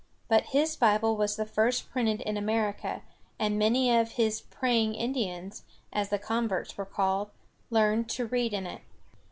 [0.27, 3.03] But his Bible was the first printed in America,
[3.37, 5.61] and many of his "praying Indians,"
[5.93, 7.29] as the converts were called,
[7.69, 8.81] learned to read in it.